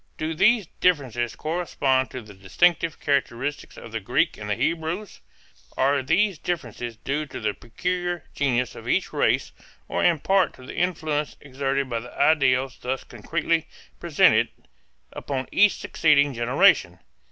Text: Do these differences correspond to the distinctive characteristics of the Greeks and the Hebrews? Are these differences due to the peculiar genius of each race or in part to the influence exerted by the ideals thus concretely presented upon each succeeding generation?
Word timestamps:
Do 0.17 0.33
these 0.33 0.65
differences 0.79 1.35
correspond 1.35 2.09
to 2.09 2.23
the 2.23 2.33
distinctive 2.33 2.99
characteristics 2.99 3.77
of 3.77 3.91
the 3.91 3.99
Greeks 3.99 4.39
and 4.39 4.49
the 4.49 4.55
Hebrews? 4.55 5.19
Are 5.77 6.01
these 6.01 6.39
differences 6.39 6.97
due 6.97 7.27
to 7.27 7.39
the 7.39 7.53
peculiar 7.53 8.23
genius 8.33 8.73
of 8.73 8.87
each 8.89 9.13
race 9.13 9.51
or 9.87 10.03
in 10.03 10.17
part 10.17 10.55
to 10.55 10.65
the 10.65 10.73
influence 10.75 11.35
exerted 11.39 11.87
by 11.87 11.99
the 11.99 12.19
ideals 12.19 12.79
thus 12.81 13.03
concretely 13.03 13.67
presented 13.99 14.47
upon 15.13 15.47
each 15.51 15.73
succeeding 15.73 16.33
generation? 16.33 16.97